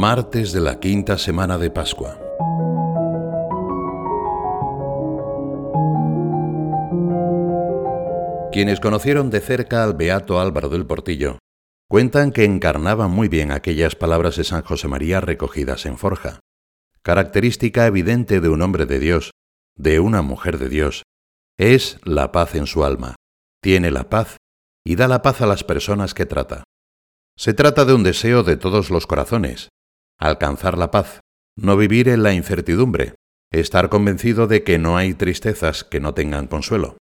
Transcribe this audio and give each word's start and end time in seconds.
Martes 0.00 0.52
de 0.52 0.60
la 0.60 0.78
quinta 0.78 1.18
semana 1.18 1.58
de 1.58 1.72
Pascua. 1.72 2.20
Quienes 8.52 8.78
conocieron 8.78 9.28
de 9.30 9.40
cerca 9.40 9.82
al 9.82 9.94
beato 9.94 10.38
Álvaro 10.38 10.68
del 10.68 10.86
Portillo 10.86 11.38
cuentan 11.88 12.30
que 12.30 12.44
encarnaban 12.44 13.10
muy 13.10 13.26
bien 13.26 13.50
aquellas 13.50 13.96
palabras 13.96 14.36
de 14.36 14.44
San 14.44 14.62
José 14.62 14.86
María 14.86 15.20
recogidas 15.20 15.84
en 15.84 15.98
forja. 15.98 16.38
Característica 17.02 17.84
evidente 17.88 18.40
de 18.40 18.48
un 18.48 18.62
hombre 18.62 18.86
de 18.86 19.00
Dios, 19.00 19.32
de 19.76 19.98
una 19.98 20.22
mujer 20.22 20.58
de 20.58 20.68
Dios, 20.68 21.02
es 21.58 21.98
la 22.04 22.30
paz 22.30 22.54
en 22.54 22.68
su 22.68 22.84
alma. 22.84 23.16
Tiene 23.60 23.90
la 23.90 24.08
paz 24.08 24.36
y 24.86 24.94
da 24.94 25.08
la 25.08 25.22
paz 25.22 25.40
a 25.40 25.46
las 25.46 25.64
personas 25.64 26.14
que 26.14 26.24
trata. 26.24 26.62
Se 27.36 27.52
trata 27.52 27.84
de 27.84 27.94
un 27.94 28.04
deseo 28.04 28.44
de 28.44 28.56
todos 28.56 28.90
los 28.90 29.08
corazones, 29.08 29.70
alcanzar 30.18 30.76
la 30.76 30.90
paz, 30.90 31.20
no 31.56 31.76
vivir 31.76 32.08
en 32.08 32.22
la 32.22 32.32
incertidumbre, 32.32 33.14
estar 33.50 33.88
convencido 33.88 34.46
de 34.46 34.62
que 34.64 34.78
no 34.78 34.96
hay 34.96 35.14
tristezas 35.14 35.84
que 35.84 36.00
no 36.00 36.14
tengan 36.14 36.46
consuelo. 36.46 36.96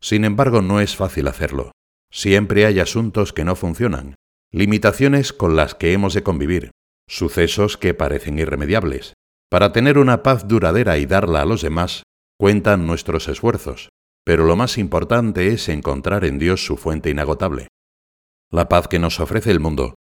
Sin 0.00 0.24
embargo, 0.24 0.62
no 0.62 0.80
es 0.80 0.96
fácil 0.96 1.28
hacerlo. 1.28 1.72
Siempre 2.10 2.66
hay 2.66 2.80
asuntos 2.80 3.32
que 3.32 3.44
no 3.44 3.56
funcionan, 3.56 4.16
limitaciones 4.50 5.32
con 5.32 5.56
las 5.56 5.74
que 5.74 5.92
hemos 5.92 6.14
de 6.14 6.22
convivir, 6.22 6.70
sucesos 7.08 7.76
que 7.76 7.94
parecen 7.94 8.38
irremediables. 8.38 9.14
Para 9.50 9.72
tener 9.72 9.98
una 9.98 10.22
paz 10.22 10.48
duradera 10.48 10.98
y 10.98 11.06
darla 11.06 11.42
a 11.42 11.44
los 11.44 11.62
demás, 11.62 12.02
cuentan 12.38 12.86
nuestros 12.86 13.28
esfuerzos, 13.28 13.90
pero 14.24 14.44
lo 14.44 14.56
más 14.56 14.78
importante 14.78 15.48
es 15.48 15.68
encontrar 15.68 16.24
en 16.24 16.38
Dios 16.38 16.64
su 16.64 16.76
fuente 16.76 17.10
inagotable. 17.10 17.68
La 18.50 18.68
paz 18.68 18.88
que 18.88 18.98
nos 18.98 19.20
ofrece 19.20 19.50
el 19.50 19.60
mundo 19.60 19.94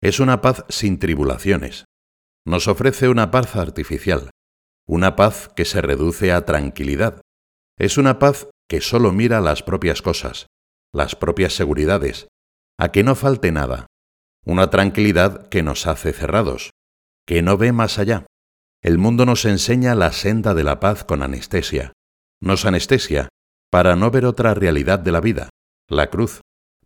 es 0.00 0.20
una 0.20 0.40
paz 0.40 0.64
sin 0.68 0.98
tribulaciones. 0.98 1.84
Nos 2.48 2.66
ofrece 2.66 3.10
una 3.10 3.30
paz 3.30 3.56
artificial, 3.56 4.30
una 4.88 5.16
paz 5.16 5.50
que 5.54 5.66
se 5.66 5.82
reduce 5.82 6.32
a 6.32 6.46
tranquilidad. 6.46 7.20
Es 7.78 7.98
una 7.98 8.18
paz 8.18 8.48
que 8.70 8.80
solo 8.80 9.12
mira 9.12 9.42
las 9.42 9.62
propias 9.62 10.00
cosas, 10.00 10.46
las 10.94 11.14
propias 11.14 11.52
seguridades, 11.52 12.28
a 12.78 12.90
que 12.90 13.04
no 13.04 13.16
falte 13.16 13.52
nada, 13.52 13.86
una 14.46 14.70
tranquilidad 14.70 15.50
que 15.50 15.62
nos 15.62 15.86
hace 15.86 16.14
cerrados, 16.14 16.70
que 17.26 17.42
no 17.42 17.58
ve 17.58 17.72
más 17.72 17.98
allá. 17.98 18.24
El 18.82 18.96
mundo 18.96 19.26
nos 19.26 19.44
enseña 19.44 19.94
la 19.94 20.12
senda 20.12 20.54
de 20.54 20.64
la 20.64 20.80
paz 20.80 21.04
con 21.04 21.22
anestesia. 21.22 21.92
Nos 22.40 22.64
anestesia 22.64 23.28
para 23.70 23.94
no 23.94 24.10
ver 24.10 24.24
otra 24.24 24.54
realidad 24.54 24.98
de 24.98 25.12
la 25.12 25.20
vida, 25.20 25.50
la 25.86 26.08
cruz. 26.08 26.40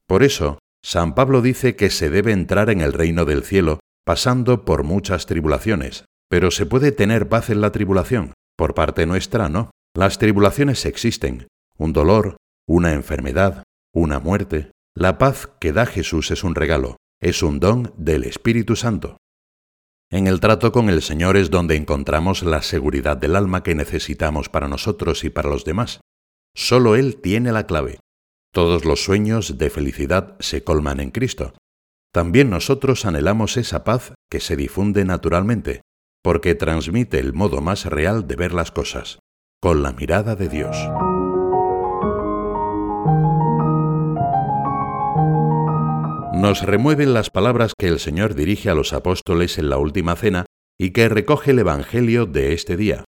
Por 0.09 0.25
eso, 0.25 0.59
San 0.83 1.15
Pablo 1.15 1.41
dice 1.41 1.77
que 1.77 1.91
se 1.91 2.11
debe 2.11 2.33
entrar 2.33 2.69
en 2.69 2.81
el 2.81 2.93
reino 2.93 3.25
del 3.25 3.45
cielo 3.45 3.79
pasando 4.05 4.65
por 4.65 4.83
muchas 4.83 5.27
tribulaciones, 5.27 6.05
pero 6.29 6.51
se 6.51 6.67
puede 6.67 6.93
tener 6.93 7.29
paz 7.29 7.51
en 7.51 7.61
la 7.61 7.73
tribulación. 7.73 8.33
Por 8.57 8.75
parte 8.75 9.07
nuestra, 9.07 9.49
no. 9.49 9.71
Las 9.95 10.19
tribulaciones 10.19 10.85
existen. 10.87 11.49
Un 11.79 11.93
dolor, 11.93 12.37
una 12.67 12.93
enfermedad, 12.93 13.63
una 13.95 14.19
muerte. 14.19 14.71
La 14.95 15.19
paz 15.19 15.49
que 15.61 15.73
da 15.73 15.87
Jesús 15.87 16.31
es 16.31 16.45
un 16.45 16.55
regalo 16.55 16.97
es 17.23 17.45
un 17.45 17.61
don 17.61 17.95
del 17.97 18.25
Espíritu 18.25 18.75
Santo. 18.75 19.17
En 20.11 20.27
el 20.27 20.41
trato 20.41 20.73
con 20.73 20.91
el 20.91 21.03
Señor 21.03 21.37
es 21.37 21.51
donde 21.51 21.77
encontramos 21.77 22.43
la 22.43 22.63
seguridad 22.63 23.17
del 23.17 23.37
alma 23.37 23.63
que 23.63 23.77
necesitamos 23.77 24.49
para 24.49 24.67
nosotros 24.67 25.23
y 25.23 25.31
para 25.31 25.49
los 25.49 25.65
demás. 25.65 26.01
Solo 26.55 26.97
Él 26.97 27.21
tiene 27.23 27.53
la 27.53 27.67
clave. 27.67 28.01
Todos 28.53 28.85
los 28.85 29.05
sueños 29.05 29.57
de 29.57 29.71
felicidad 29.71 30.37
se 30.41 30.65
colman 30.65 30.99
en 30.99 31.13
Cristo. 31.13 31.55
También 32.13 32.51
nosotros 32.51 33.07
anhelamos 33.07 33.57
esa 33.57 33.85
paz 33.85 34.15
que 34.31 34.41
se 34.41 34.57
difunde 34.57 35.05
naturalmente, 35.05 35.81
porque 36.23 36.55
transmite 36.55 37.19
el 37.19 37.33
modo 37.33 37.61
más 37.61 37.87
real 37.87 38.27
de 38.27 38.37
ver 38.37 38.53
las 38.53 38.71
cosas, 38.71 39.19
con 39.61 39.83
la 39.83 39.93
mirada 39.93 40.37
de 40.37 40.49
Dios. 40.49 40.77
nos 46.43 46.63
remueven 46.63 47.15
las 47.15 47.31
palabras 47.31 47.73
que 47.79 47.87
el 47.87 48.01
Señor 48.01 48.35
dirige 48.35 48.69
a 48.69 48.75
los 48.75 48.93
apóstoles 48.93 49.59
en 49.59 49.71
la 49.71 49.79
última 49.79 50.17
cena 50.17 50.45
y 50.77 50.91
que 50.91 51.09
recoge 51.09 51.53
el 51.53 51.61
Evangelio 51.61 52.27
de 52.27 52.53
este 52.53 52.77
día. 52.77 53.05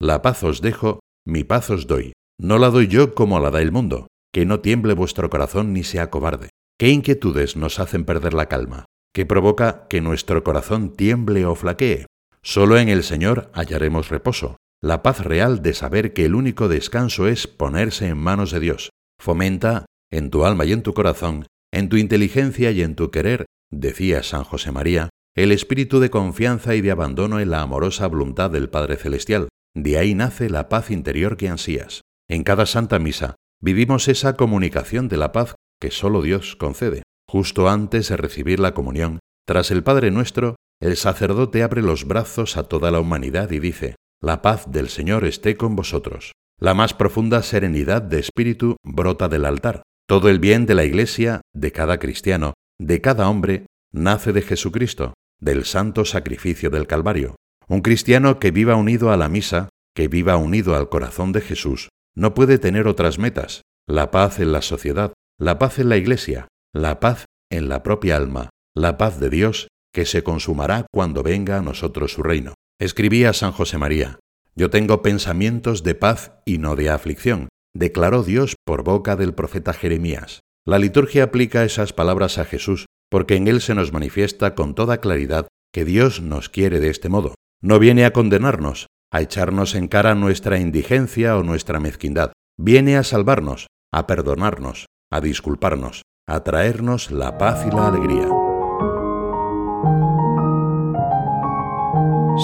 La 0.00 0.22
paz 0.22 0.44
os 0.44 0.60
dejo, 0.60 1.00
mi 1.26 1.42
paz 1.42 1.68
os 1.70 1.88
doy. 1.88 2.12
No 2.40 2.58
la 2.58 2.70
doy 2.70 2.86
yo 2.86 3.12
como 3.16 3.40
la 3.40 3.50
da 3.50 3.60
el 3.60 3.72
mundo, 3.72 4.06
que 4.32 4.46
no 4.46 4.60
tiemble 4.60 4.94
vuestro 4.94 5.28
corazón 5.30 5.72
ni 5.72 5.82
sea 5.82 6.10
cobarde. 6.10 6.50
¿Qué 6.78 6.90
inquietudes 6.90 7.56
nos 7.56 7.78
hacen 7.78 8.04
perder 8.04 8.34
la 8.34 8.50
calma? 8.50 8.84
¿Qué 9.14 9.24
provoca 9.24 9.86
que 9.88 10.02
nuestro 10.02 10.44
corazón 10.44 10.92
tiemble 10.92 11.46
o 11.46 11.54
flaquee? 11.54 12.04
Solo 12.42 12.76
en 12.76 12.90
el 12.90 13.02
Señor 13.02 13.50
hallaremos 13.54 14.10
reposo, 14.10 14.58
la 14.82 15.02
paz 15.02 15.24
real 15.24 15.62
de 15.62 15.72
saber 15.72 16.12
que 16.12 16.26
el 16.26 16.34
único 16.34 16.68
descanso 16.68 17.28
es 17.28 17.46
ponerse 17.46 18.08
en 18.08 18.18
manos 18.18 18.50
de 18.50 18.60
Dios. 18.60 18.90
Fomenta, 19.18 19.86
en 20.12 20.28
tu 20.28 20.44
alma 20.44 20.66
y 20.66 20.72
en 20.72 20.82
tu 20.82 20.92
corazón, 20.92 21.46
en 21.72 21.88
tu 21.88 21.96
inteligencia 21.96 22.70
y 22.72 22.82
en 22.82 22.94
tu 22.94 23.10
querer, 23.10 23.46
decía 23.72 24.22
San 24.22 24.44
José 24.44 24.70
María, 24.70 25.08
el 25.34 25.52
espíritu 25.52 25.98
de 25.98 26.10
confianza 26.10 26.74
y 26.74 26.82
de 26.82 26.90
abandono 26.90 27.40
en 27.40 27.50
la 27.50 27.62
amorosa 27.62 28.06
voluntad 28.06 28.50
del 28.50 28.68
Padre 28.68 28.96
Celestial. 28.98 29.48
De 29.74 29.96
ahí 29.96 30.14
nace 30.14 30.50
la 30.50 30.68
paz 30.68 30.90
interior 30.90 31.38
que 31.38 31.48
ansías. 31.48 32.02
En 32.28 32.44
cada 32.44 32.66
Santa 32.66 32.98
Misa 32.98 33.36
vivimos 33.62 34.08
esa 34.08 34.36
comunicación 34.36 35.08
de 35.08 35.16
la 35.16 35.32
paz 35.32 35.54
que 35.80 35.90
solo 35.90 36.22
Dios 36.22 36.56
concede. 36.56 37.02
Justo 37.28 37.68
antes 37.68 38.08
de 38.08 38.16
recibir 38.16 38.60
la 38.60 38.74
comunión, 38.74 39.18
tras 39.46 39.70
el 39.70 39.82
Padre 39.82 40.10
nuestro, 40.10 40.56
el 40.80 40.96
sacerdote 40.96 41.62
abre 41.62 41.82
los 41.82 42.06
brazos 42.06 42.56
a 42.56 42.64
toda 42.64 42.90
la 42.90 43.00
humanidad 43.00 43.50
y 43.50 43.58
dice, 43.58 43.96
La 44.20 44.42
paz 44.42 44.70
del 44.70 44.88
Señor 44.88 45.24
esté 45.24 45.56
con 45.56 45.76
vosotros. 45.76 46.32
La 46.60 46.74
más 46.74 46.94
profunda 46.94 47.42
serenidad 47.42 48.02
de 48.02 48.18
espíritu 48.18 48.76
brota 48.84 49.28
del 49.28 49.44
altar, 49.44 49.82
todo 50.08 50.28
el 50.28 50.38
bien 50.38 50.66
de 50.66 50.74
la 50.74 50.84
Iglesia, 50.84 51.40
de 51.54 51.72
cada 51.72 51.98
cristiano, 51.98 52.54
de 52.78 53.00
cada 53.00 53.28
hombre, 53.28 53.66
nace 53.92 54.32
de 54.32 54.42
Jesucristo, 54.42 55.14
del 55.40 55.64
santo 55.64 56.04
sacrificio 56.04 56.70
del 56.70 56.86
Calvario. 56.86 57.36
Un 57.68 57.80
cristiano 57.80 58.38
que 58.38 58.50
viva 58.50 58.76
unido 58.76 59.10
a 59.10 59.16
la 59.16 59.28
misa, 59.28 59.68
que 59.94 60.08
viva 60.08 60.36
unido 60.36 60.76
al 60.76 60.88
corazón 60.88 61.32
de 61.32 61.40
Jesús, 61.40 61.88
no 62.14 62.34
puede 62.34 62.58
tener 62.58 62.86
otras 62.86 63.18
metas. 63.18 63.62
La 63.88 64.10
paz 64.10 64.40
en 64.40 64.52
la 64.52 64.62
sociedad, 64.62 65.12
la 65.38 65.58
paz 65.58 65.78
en 65.78 65.90
la 65.90 65.98
Iglesia, 65.98 66.48
la 66.74 66.98
paz 66.98 67.26
en 67.50 67.68
la 67.68 67.82
propia 67.82 68.16
alma, 68.16 68.48
la 68.74 68.96
paz 68.96 69.20
de 69.20 69.28
Dios 69.28 69.68
que 69.92 70.06
se 70.06 70.22
consumará 70.22 70.86
cuando 70.92 71.22
venga 71.22 71.58
a 71.58 71.62
nosotros 71.62 72.12
su 72.12 72.22
reino. 72.22 72.54
Escribía 72.80 73.32
San 73.32 73.52
José 73.52 73.76
María, 73.76 74.18
Yo 74.54 74.70
tengo 74.70 75.02
pensamientos 75.02 75.82
de 75.82 75.94
paz 75.94 76.32
y 76.46 76.58
no 76.58 76.74
de 76.74 76.88
aflicción, 76.88 77.48
declaró 77.74 78.22
Dios 78.22 78.56
por 78.64 78.82
boca 78.82 79.16
del 79.16 79.34
profeta 79.34 79.74
Jeremías. 79.74 80.40
La 80.66 80.78
liturgia 80.78 81.24
aplica 81.24 81.64
esas 81.64 81.92
palabras 81.92 82.38
a 82.38 82.46
Jesús 82.46 82.86
porque 83.10 83.36
en 83.36 83.46
él 83.46 83.60
se 83.60 83.74
nos 83.74 83.92
manifiesta 83.92 84.54
con 84.54 84.74
toda 84.74 85.00
claridad 85.00 85.48
que 85.72 85.84
Dios 85.84 86.20
nos 86.22 86.48
quiere 86.48 86.80
de 86.80 86.88
este 86.88 87.08
modo. 87.08 87.34
No 87.62 87.78
viene 87.78 88.04
a 88.04 88.12
condenarnos, 88.12 88.86
a 89.12 89.20
echarnos 89.20 89.74
en 89.74 89.88
cara 89.88 90.14
nuestra 90.14 90.58
indigencia 90.58 91.36
o 91.36 91.42
nuestra 91.42 91.78
mezquindad. 91.78 92.32
Viene 92.58 92.96
a 92.96 93.04
salvarnos, 93.04 93.66
a 93.92 94.06
perdonarnos, 94.06 94.86
a 95.10 95.20
disculparnos, 95.20 96.02
a 96.26 96.42
traernos 96.42 97.10
la 97.10 97.38
paz 97.38 97.64
y 97.66 97.74
la 97.74 97.88
alegría. 97.88 98.28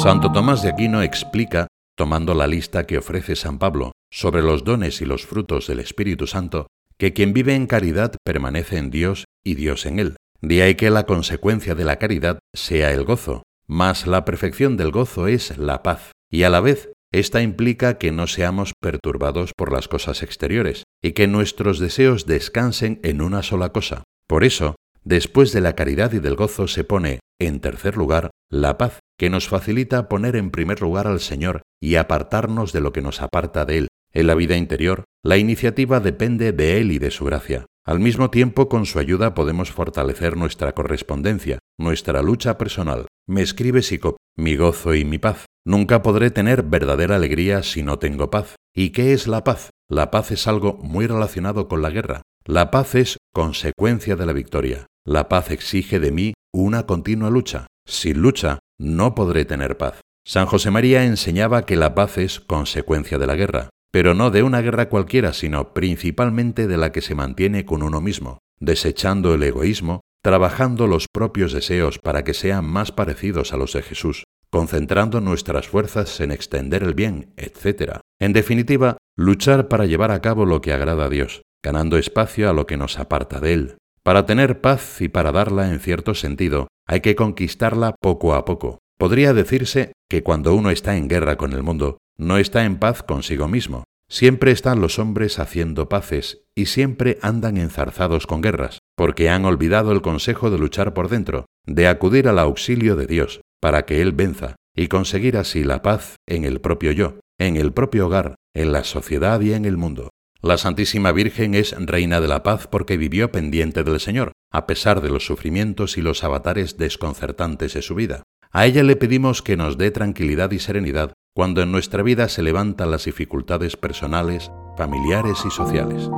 Santo 0.03 0.33
Tomás 0.33 0.63
de 0.63 0.71
Aquino 0.71 1.03
explica, 1.03 1.67
tomando 1.97 2.35
la 2.35 2.47
lista 2.47 2.87
que 2.87 2.99
ofrece 2.99 3.37
San 3.37 3.59
Pablo, 3.59 3.93
sobre 4.11 4.43
los 4.43 4.65
dones 4.65 5.01
y 5.01 5.05
los 5.05 5.27
frutos 5.27 5.67
del 5.67 5.81
Espíritu 5.81 6.27
Santo, 6.27 6.67
que 6.99 7.13
quien 7.13 7.33
vive 7.33 7.55
en 7.55 7.67
caridad 7.67 8.15
permanece 8.25 8.79
en 8.79 8.91
Dios 8.91 9.25
y 9.45 9.55
Dios 9.55 9.87
en 9.87 9.99
él. 9.99 10.17
De 10.41 10.63
ahí 10.63 10.75
que 10.75 10.91
la 10.91 11.05
consecuencia 11.05 11.75
de 11.75 11.85
la 11.85 11.97
caridad 11.97 12.39
sea 12.55 12.93
el 12.93 13.05
gozo, 13.05 13.43
mas 13.67 14.07
la 14.07 14.25
perfección 14.25 14.77
del 14.77 14.91
gozo 14.91 15.27
es 15.27 15.59
la 15.59 15.83
paz, 15.83 16.13
y 16.31 16.45
a 16.45 16.51
la 16.51 16.61
vez 16.61 16.91
esta 17.13 17.43
implica 17.43 17.99
que 17.99 18.11
no 18.11 18.27
seamos 18.27 18.73
perturbados 18.81 19.53
por 19.57 19.71
las 19.71 19.87
cosas 19.87 20.23
exteriores, 20.23 20.85
y 21.03 21.13
que 21.13 21.29
nuestros 21.29 21.79
deseos 21.79 22.27
descansen 22.27 22.99
en 23.03 23.21
una 23.21 23.43
sola 23.43 23.71
cosa. 23.71 24.03
Por 24.27 24.45
eso, 24.45 24.77
después 25.05 25.53
de 25.53 25.61
la 25.61 25.75
caridad 25.75 26.13
y 26.13 26.19
del 26.19 26.37
gozo 26.37 26.67
se 26.69 26.85
pone, 26.85 27.21
en 27.39 27.61
tercer 27.61 27.97
lugar, 27.97 28.31
la 28.51 28.79
paz, 28.79 29.01
que 29.19 29.31
nos 29.31 29.49
facilita 29.49 30.09
poner 30.09 30.37
en 30.37 30.51
primer 30.51 30.81
lugar 30.81 31.07
al 31.07 31.21
Señor 31.21 31.63
y 31.81 31.97
apartarnos 31.97 32.73
de 32.73 32.81
lo 32.81 32.93
que 32.93 33.03
nos 33.03 33.21
aparta 33.21 33.65
de 33.65 33.79
Él, 33.79 33.89
en 34.15 34.27
la 34.27 34.35
vida 34.35 34.57
interior, 34.57 35.05
la 35.23 35.37
iniciativa 35.37 36.01
depende 36.01 36.53
de 36.53 36.81
Él 36.81 36.93
y 36.93 36.99
de 36.99 37.11
su 37.11 37.25
gracia. 37.25 37.67
Al 37.85 37.99
mismo 37.99 38.31
tiempo, 38.31 38.69
con 38.69 38.87
su 38.87 38.99
ayuda 38.99 39.35
podemos 39.35 39.73
fortalecer 39.73 40.37
nuestra 40.37 40.73
correspondencia, 40.73 41.59
nuestra 41.79 42.23
lucha 42.23 42.59
personal. 42.59 43.07
Me 43.29 43.43
escribe 43.43 43.83
Sicop, 43.83 44.17
mi 44.37 44.57
gozo 44.57 44.95
y 44.95 45.05
mi 45.05 45.19
paz. 45.19 45.47
Nunca 45.65 46.03
podré 46.03 46.31
tener 46.31 46.63
verdadera 46.63 47.17
alegría 47.17 47.63
si 47.63 47.83
no 47.83 47.99
tengo 47.99 48.31
paz. 48.31 48.57
¿Y 48.75 48.91
qué 48.91 49.13
es 49.13 49.27
la 49.27 49.45
paz? 49.45 49.71
La 49.89 50.11
paz 50.11 50.31
es 50.31 50.47
algo 50.47 50.75
muy 50.83 51.07
relacionado 51.07 51.69
con 51.69 51.83
la 51.83 51.91
guerra. 51.91 52.23
La 52.45 52.71
paz 52.71 52.95
es 52.95 53.19
consecuencia 53.33 54.17
de 54.17 54.27
la 54.27 54.33
victoria. 54.33 54.87
La 55.07 55.29
paz 55.29 55.51
exige 55.51 56.01
de 56.01 56.11
mí 56.11 56.35
una 56.53 56.87
continua 56.87 57.31
lucha. 57.31 57.67
Sin 57.87 58.21
lucha, 58.21 58.59
no 58.79 59.15
podré 59.15 59.45
tener 59.45 59.77
paz. 59.77 60.01
San 60.25 60.47
José 60.47 60.71
María 60.71 61.05
enseñaba 61.05 61.67
que 61.67 61.77
la 61.77 61.95
paz 61.95 62.19
es 62.19 62.41
consecuencia 62.41 63.19
de 63.19 63.27
la 63.27 63.35
guerra, 63.35 63.71
pero 63.93 64.15
no 64.15 64.31
de 64.31 64.43
una 64.43 64.61
guerra 64.61 64.89
cualquiera, 64.89 65.33
sino 65.33 65.75
principalmente 65.75 66.67
de 66.67 66.77
la 66.77 66.93
que 66.93 67.01
se 67.01 67.15
mantiene 67.15 67.65
con 67.65 67.83
uno 67.83 68.01
mismo, 68.01 68.39
desechando 68.61 69.35
el 69.35 69.43
egoísmo, 69.43 70.01
trabajando 70.23 70.87
los 70.87 71.09
propios 71.09 71.53
deseos 71.53 71.99
para 71.99 72.23
que 72.23 72.33
sean 72.33 72.65
más 72.65 72.93
parecidos 72.93 73.53
a 73.53 73.57
los 73.57 73.73
de 73.73 73.83
Jesús, 73.83 74.25
concentrando 74.51 75.21
nuestras 75.21 75.67
fuerzas 75.67 76.21
en 76.21 76.31
extender 76.31 76.85
el 76.85 76.95
bien, 76.95 77.35
etc. 77.37 77.99
En 78.21 78.33
definitiva, 78.33 78.99
luchar 79.17 79.69
para 79.69 79.87
llevar 79.87 80.13
a 80.13 80.23
cabo 80.23 80.47
lo 80.47 80.61
que 80.61 80.73
agrada 80.73 81.07
a 81.07 81.09
Dios, 81.09 81.43
ganando 81.63 81.99
espacio 81.99 82.49
a 82.49 82.53
lo 82.53 82.67
que 82.67 82.77
nos 82.77 82.99
aparta 82.99 83.41
de 83.41 83.53
Él. 83.53 83.77
Para 84.05 84.25
tener 84.27 84.61
paz 84.61 85.01
y 85.01 85.09
para 85.09 85.33
darla 85.33 85.71
en 85.71 85.81
cierto 85.81 86.15
sentido, 86.15 86.69
hay 86.87 87.01
que 87.01 87.17
conquistarla 87.17 87.95
poco 88.01 88.35
a 88.35 88.45
poco. 88.45 88.79
Podría 88.99 89.33
decirse 89.33 89.93
que 90.09 90.23
cuando 90.23 90.55
uno 90.55 90.71
está 90.71 90.97
en 90.97 91.09
guerra 91.09 91.37
con 91.37 91.53
el 91.53 91.63
mundo, 91.63 91.99
no 92.17 92.39
está 92.39 92.65
en 92.65 92.79
paz 92.79 93.03
consigo 93.03 93.49
mismo. 93.49 93.85
Siempre 94.09 94.53
están 94.53 94.81
los 94.81 94.99
hombres 94.99 95.39
haciendo 95.39 95.89
paces 95.89 96.43
y 96.55 96.67
siempre 96.67 97.19
andan 97.23 97.57
enzarzados 97.57 98.27
con 98.27 98.43
guerras, 98.43 98.79
porque 98.97 99.31
han 99.31 99.45
olvidado 99.45 99.93
el 99.93 100.03
consejo 100.03 100.51
de 100.51 100.59
luchar 100.59 100.95
por 100.95 101.09
dentro, 101.09 101.47
de 101.67 101.89
acudir 101.89 102.29
al 102.29 102.39
auxilio 102.39 102.97
de 102.97 103.07
Dios, 103.07 103.41
para 103.61 103.85
que 103.85 104.03
Él 104.03 104.13
venza, 104.13 104.57
y 104.75 104.89
conseguir 104.89 105.37
así 105.37 105.65
la 105.65 105.83
paz 105.83 106.17
en 106.27 106.45
el 106.45 106.61
propio 106.61 106.93
yo, 106.93 107.19
en 107.39 107.57
el 107.57 107.73
propio 107.73 108.07
hogar, 108.07 108.37
en 108.55 108.73
la 108.73 108.85
sociedad 108.85 109.41
y 109.41 109.53
en 109.53 109.65
el 109.65 109.77
mundo. 109.77 110.11
La 110.41 110.59
Santísima 110.59 111.13
Virgen 111.13 111.55
es 111.55 111.73
Reina 111.79 112.21
de 112.21 112.27
la 112.27 112.43
Paz 112.43 112.67
porque 112.67 112.97
vivió 112.97 113.31
pendiente 113.31 113.85
del 113.85 114.01
Señor, 114.01 114.33
a 114.51 114.67
pesar 114.67 115.01
de 115.01 115.09
los 115.09 115.25
sufrimientos 115.25 115.97
y 115.97 116.03
los 116.03 116.25
avatares 116.25 116.79
desconcertantes 116.79 117.75
de 117.75 117.83
su 117.83 117.95
vida. 117.95 118.25
A 118.51 118.67
ella 118.67 118.83
le 118.83 118.97
pedimos 118.97 119.41
que 119.41 119.57
nos 119.57 119.79
dé 119.79 119.93
tranquilidad 119.93 120.51
y 120.51 120.59
serenidad 120.59 121.13
cuando 121.35 121.63
en 121.63 121.73
nuestra 121.73 122.03
vida 122.03 122.29
se 122.29 122.43
levantan 122.43 122.91
las 122.91 123.05
dificultades 123.05 123.77
personales, 123.77 124.51
familiares 124.77 125.39
y 125.47 125.51
sociales. 125.51 126.11